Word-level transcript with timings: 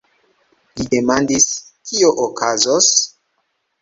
Li 0.79 0.85
demandis: 0.93 1.47
"Kio 1.91 2.11
okazos? 2.27 2.93